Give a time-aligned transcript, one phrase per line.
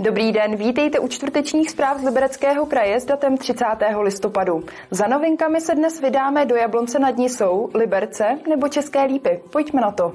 [0.00, 3.64] Dobrý den, vítejte u čtvrtečních zpráv z Libereckého kraje s datem 30.
[4.02, 4.64] listopadu.
[4.90, 9.40] Za novinkami se dnes vydáme do Jablonce nad Nisou, Liberce nebo České Lípy.
[9.52, 10.12] Pojďme na to.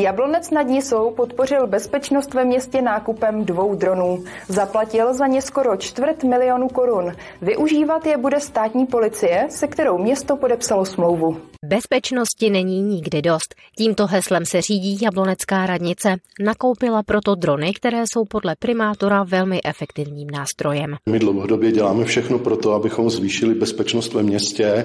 [0.00, 4.24] Jablonec nad Nisou podpořil bezpečnost ve městě nákupem dvou dronů.
[4.48, 7.12] Zaplatil za ně skoro čtvrt milionu korun.
[7.42, 11.36] Využívat je bude státní policie, se kterou město podepsalo smlouvu.
[11.64, 13.54] Bezpečnosti není nikdy dost.
[13.78, 16.16] Tímto heslem se řídí Jablonecká radnice.
[16.40, 20.96] Nakoupila proto drony, které jsou podle primátora velmi efektivním nástrojem.
[21.08, 24.84] My dlouhodobě děláme všechno pro to, abychom zvýšili bezpečnost ve městě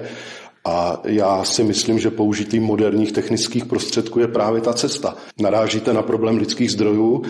[0.66, 5.16] a já si myslím, že použití moderních technických prostředků je právě ta cesta.
[5.40, 7.22] Narážíte na problém lidských zdrojů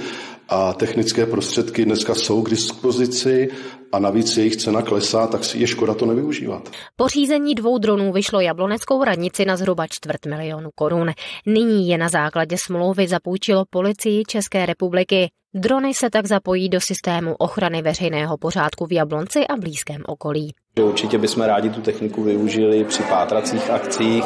[0.48, 3.48] a technické prostředky dneska jsou k dispozici
[3.92, 6.70] a navíc jejich cena klesá, tak si je škoda to nevyužívat.
[6.96, 11.10] Pořízení dvou dronů vyšlo jabloneckou radnici na zhruba čtvrt milionu korun.
[11.46, 15.30] Nyní je na základě smlouvy zapůjčilo policii České republiky.
[15.54, 20.54] Drony se tak zapojí do systému ochrany veřejného pořádku v Jablonci a blízkém okolí.
[20.82, 24.24] Určitě bychom rádi tu techniku využili při pátracích akcích,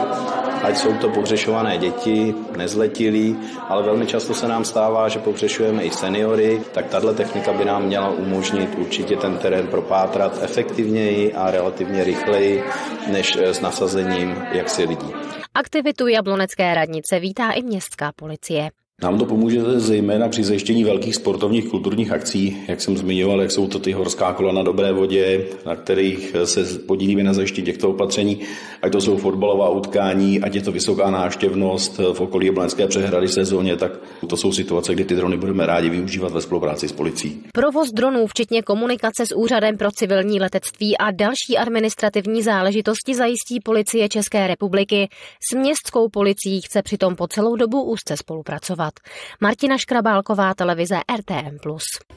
[0.62, 5.90] ať jsou to pohřešované děti, nezletilí, ale velmi často se nám stává, že pohřešujeme i
[5.90, 12.04] seniory, tak tahle technika by nám měla umožnit určitě ten terén propátrat efektivněji a relativně
[12.04, 12.64] rychleji
[13.12, 15.12] než s nasazením jaksi lidí.
[15.54, 18.70] Aktivitu Jablonecké radnice vítá i městská policie.
[19.02, 23.66] Nám to pomůže zejména při zajištění velkých sportovních kulturních akcí, jak jsem zmiňoval, jak jsou
[23.66, 28.40] to ty horská kola na dobré vodě, na kterých se podílíme na zajištění těchto opatření,
[28.82, 33.76] ať to jsou fotbalová utkání, ať je to vysoká náštěvnost v okolí Jablonecké přehrady sezóně,
[33.76, 33.92] tak
[34.26, 37.42] to jsou situace, kdy ty drony budeme rádi využívat ve spolupráci s policií.
[37.52, 44.08] Provoz dronů, včetně komunikace s Úřadem pro civilní letectví a další administrativní záležitosti zajistí policie
[44.08, 45.08] České republiky.
[45.52, 48.94] S městskou policií chce přitom po celou dobu úzce spolupracovat dělat.
[49.40, 51.58] Martina Škrabálková, televize RTM+.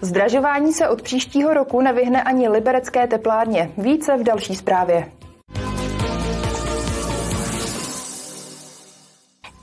[0.01, 3.71] Zdražování se od příštího roku nevyhne ani liberecké teplárně.
[3.77, 5.11] Více v další zprávě.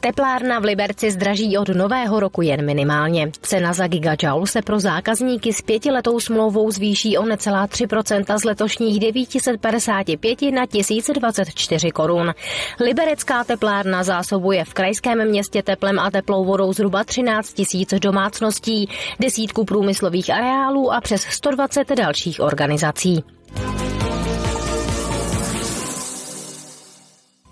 [0.00, 3.31] Teplárna v Liberci zdraží od nového roku jen minimálně.
[3.43, 9.00] Cena za gigajoule se pro zákazníky s pětiletou smlouvou zvýší o necelá 3% z letošních
[9.00, 12.34] 955 na 1024 korun.
[12.81, 18.88] Liberecká teplárna zásobuje v krajském městě teplem a teplou vodou zhruba 13 tisíc domácností,
[19.21, 23.25] desítku průmyslových areálů a přes 120 dalších organizací.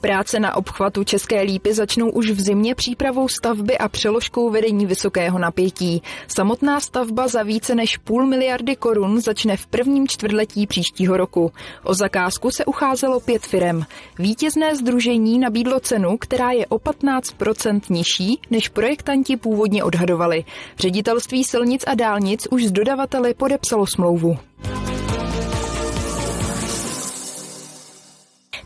[0.00, 5.38] Práce na obchvatu České lípy začnou už v zimě přípravou stavby a přeložkou vedení vysokého
[5.38, 6.02] napětí.
[6.28, 11.52] Samotná stavba za více než půl miliardy korun začne v prvním čtvrtletí příštího roku.
[11.84, 13.84] O zakázku se ucházelo pět firem.
[14.18, 20.44] Vítězné združení nabídlo cenu, která je o 15% nižší, než projektanti původně odhadovali.
[20.78, 24.38] Ředitelství silnic a dálnic už s dodavateli podepsalo smlouvu.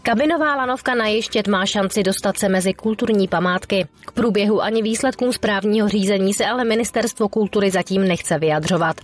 [0.05, 3.87] Kabinová lanovka na Ještět má šanci dostat se mezi kulturní památky.
[4.07, 8.97] K průběhu ani výsledkům správního řízení se ale Ministerstvo kultury zatím nechce vyjadřovat.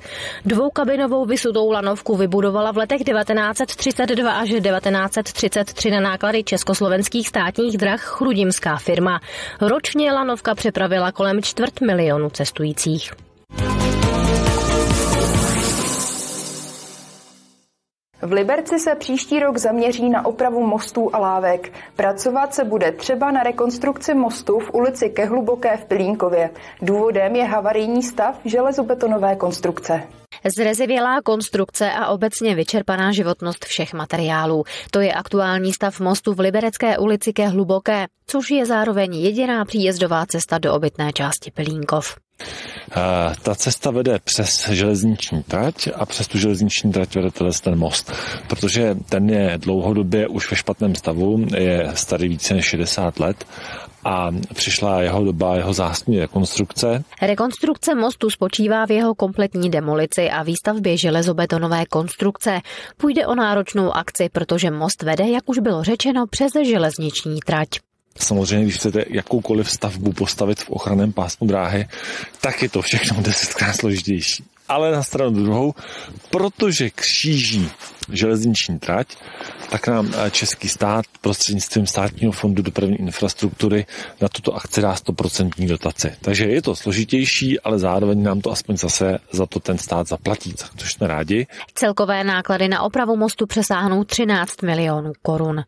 [0.44, 8.76] Dvoukabinovou vysutou lanovku vybudovala v letech 1932 až 1933 na náklady československých státních drah chrudimská
[8.76, 9.20] firma.
[9.60, 13.28] Ročně lanovka přepravila kolem čtvrt milionu cestujících.
[18.23, 21.73] V Liberci se příští rok zaměří na opravu mostů a lávek.
[21.97, 26.51] Pracovat se bude třeba na rekonstrukci mostu v ulici Kehluboké v Pilínkově.
[26.83, 30.03] Důvodem je havarijní stav železobetonové konstrukce.
[30.44, 34.65] Zrezivělá konstrukce a obecně vyčerpaná životnost všech materiálů.
[34.91, 40.27] To je aktuální stav mostu v Liberecké ulici ke Hluboké, což je zároveň jediná příjezdová
[40.27, 42.16] cesta do obytné části Pelínkov.
[43.42, 47.30] Ta cesta vede přes železniční trať a přes tu železniční trať vede
[47.63, 48.13] ten most,
[48.48, 53.45] protože ten je dlouhodobě už ve špatném stavu, je starý více než 60 let
[54.04, 57.04] a přišla jeho doba jeho zástupní rekonstrukce.
[57.22, 62.60] Rekonstrukce mostu spočívá v jeho kompletní demolici a výstavbě železobetonové konstrukce.
[62.97, 67.68] Půjde o náročnou akci, protože most vede, jak už bylo řečeno, přes železniční trať.
[68.18, 71.86] Samozřejmě, když chcete jakoukoliv stavbu postavit v ochranném pásmu dráhy,
[72.41, 74.44] tak je to všechno desetkrát složitější.
[74.68, 75.74] Ale na stranu druhou,
[76.30, 77.71] protože kříží
[78.13, 79.16] železniční trať,
[79.71, 83.87] tak nám eh, český stát prostřednictvím státního fondu dopravní infrastruktury
[84.21, 86.13] na tuto akci dá 100% dotaci.
[86.21, 90.55] Takže je to složitější, ale zároveň nám to aspoň zase za to ten stát zaplatí,
[90.77, 91.47] což jsme rádi.
[91.75, 95.61] Celkové náklady na opravu mostu přesáhnou 13 milionů korun.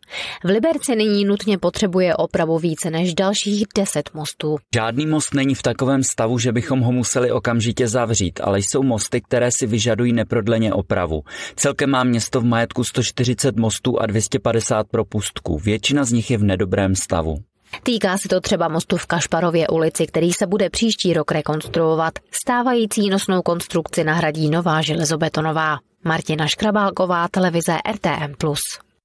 [0.43, 4.57] V Liberci nyní nutně potřebuje opravu více než dalších 10 mostů.
[4.75, 9.21] Žádný most není v takovém stavu, že bychom ho museli okamžitě zavřít, ale jsou mosty,
[9.21, 11.23] které si vyžadují neprodleně opravu.
[11.55, 15.57] Celkem má město v majetku 140 mostů a 250 propustků.
[15.57, 17.37] Většina z nich je v nedobrém stavu.
[17.83, 22.13] Týká se to třeba mostu v Kašparově ulici, který se bude příští rok rekonstruovat.
[22.31, 25.77] Stávající nosnou konstrukci nahradí nová železobetonová.
[26.03, 28.33] Martina Škrabálková, televize RTM+.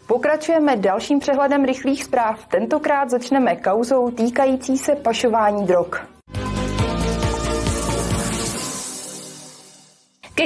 [0.07, 2.47] Pokračujeme dalším přehledem rychlých zpráv.
[2.47, 6.16] Tentokrát začneme kauzou týkající se pašování drog.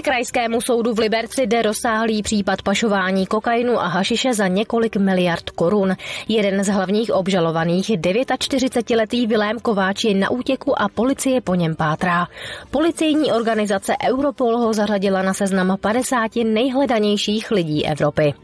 [0.03, 5.97] Krajskému soudu v Liberci jde rozsáhlý případ pašování kokainu a hašiše za několik miliard korun.
[6.29, 12.27] Jeden z hlavních obžalovaných, 49-letý Vilém Kováč, je na útěku a policie po něm pátrá.
[12.71, 18.35] Policejní organizace Europol ho zařadila na seznam 50 nejhledanějších lidí Evropy.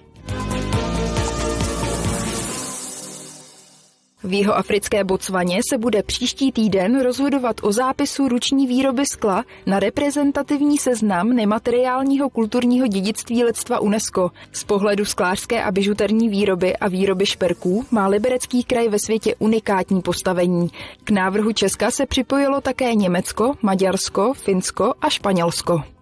[4.27, 9.81] V jeho africké Botswaně se bude příští týden rozhodovat o zápisu ruční výroby skla na
[9.81, 14.31] reprezentativní seznam nemateriálního kulturního dědictví lidstva UNESCO.
[14.53, 20.03] Z pohledu sklářské a bižuterní výroby a výroby šperků má liberecký kraj ve světě unikátní
[20.03, 20.69] postavení.
[21.05, 25.96] K návrhu Česka se připojilo také Německo, Maďarsko, Finsko a Španělsko.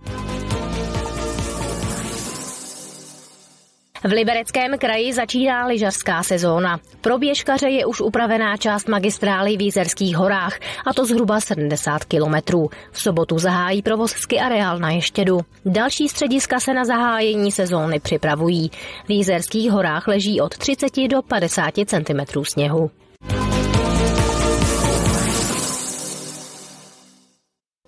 [4.06, 6.80] V libereckém kraji začíná lyžařská sezóna.
[7.00, 12.70] Pro běžkaře je už upravená část magistrály v Jízerských horách, a to zhruba 70 kilometrů.
[12.92, 15.40] V sobotu zahájí provoz ski areál na Ještědu.
[15.64, 18.70] Další střediska se na zahájení sezóny připravují.
[19.06, 22.90] V Jízerských horách leží od 30 do 50 cm sněhu.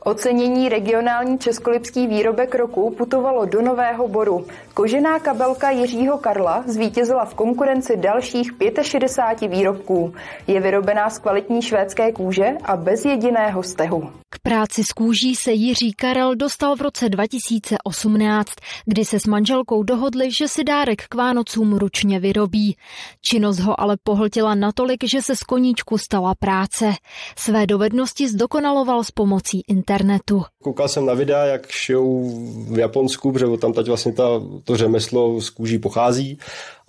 [0.06, 4.46] Ocenění regionální českolipský výrobek roku putovalo do Nového Boru.
[4.74, 10.14] Kožená kabelka Jiřího Karla zvítězila v konkurenci dalších 65 výrobků.
[10.46, 14.10] Je vyrobená z kvalitní švédské kůže a bez jediného stehu.
[14.46, 18.48] Práci s kůží se Jiří Karel dostal v roce 2018,
[18.84, 22.76] kdy se s manželkou dohodli, že si dárek k Vánocům ručně vyrobí.
[23.20, 26.92] Činnost ho ale pohltila natolik, že se z koníčku stala práce.
[27.38, 30.42] Své dovednosti zdokonaloval s pomocí internetu.
[30.62, 32.30] Koukal jsem na videa, jak šijou
[32.74, 34.24] v Japonsku, protože tam teď vlastně ta,
[34.64, 36.38] to řemeslo z kůží pochází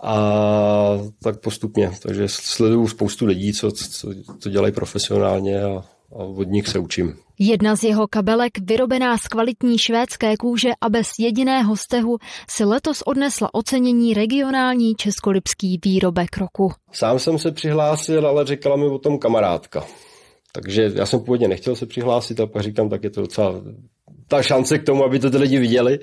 [0.03, 0.18] a
[1.24, 1.92] tak postupně.
[2.01, 4.10] Takže sleduju spoustu lidí, co, co
[4.44, 7.18] to dělají profesionálně a, a od nich se učím.
[7.39, 12.18] Jedna z jeho kabelek, vyrobená z kvalitní švédské kůže a bez jediného stehu,
[12.50, 16.72] si letos odnesla ocenění regionální českolipský výrobek roku.
[16.92, 19.84] Sám jsem se přihlásil, ale říkala mi o tom kamarádka.
[20.51, 23.54] Takže já jsem původně nechtěl se přihlásit, a pak říkám, tak je to docela
[24.28, 26.00] ta šance k tomu, aby to ty lidi viděli.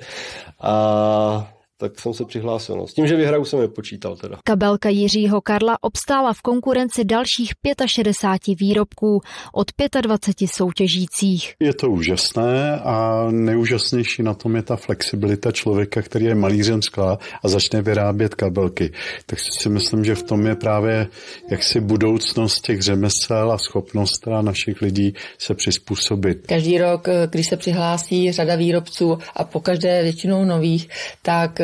[0.60, 2.76] A tak jsem se přihlásil.
[2.76, 2.86] No.
[2.86, 4.38] S tím, že vyhraju, jsem nepočítal teda.
[4.44, 7.52] Kabelka Jiřího Karla obstála v konkurenci dalších
[7.86, 9.20] 65 výrobků
[9.52, 9.66] od
[10.00, 11.54] 25 soutěžících.
[11.60, 17.18] Je to úžasné a nejúžasnější na tom je ta flexibilita člověka, který je malířem skla
[17.42, 18.92] a začne vyrábět kabelky.
[19.26, 21.06] Tak si myslím, že v tom je právě
[21.50, 26.46] jaksi budoucnost těch řemesel a schopnost a našich lidí se přizpůsobit.
[26.46, 30.88] Každý rok, když se přihlásí řada výrobců a po každé většinou nových,
[31.22, 31.60] tak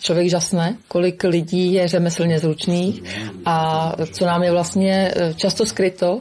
[0.00, 3.02] člověk žasne, kolik lidí je řemeslně zručných
[3.44, 6.20] a co nám je vlastně eh, často skryto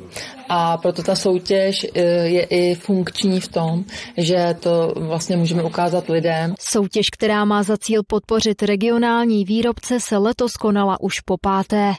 [0.49, 3.83] a proto ta soutěž eh, je i funkční v tom,
[4.17, 6.53] že to vlastně můžeme ukázat lidem.
[6.59, 11.93] Soutěž, která má za cíl podpořit regionální výrobce, se letos konala už po páté.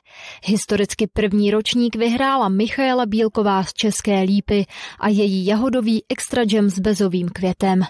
[0.44, 4.66] Historicky první ročník vyhrála Michaela Bílková z České Lípy
[5.00, 7.82] a její jahodový extra jam s bezovým květem.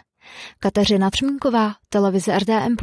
[0.58, 2.76] Kateřina Třmínková, televize RTM+.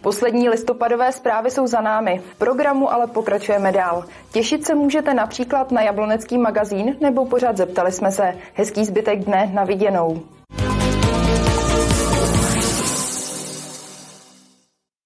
[0.00, 2.22] Poslední listopadové zprávy jsou za námi.
[2.32, 4.04] V programu ale pokračujeme dál.
[4.32, 8.34] Těšit se můžete například na Jablonecký magazín nebo pořád zeptali jsme se.
[8.54, 10.22] Hezký zbytek dne na viděnou.